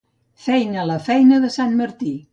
Feia 0.45 0.87
la 0.93 0.97
feina 1.09 1.41
de 1.45 1.53
sant 1.59 1.77
Martí. 1.83 2.17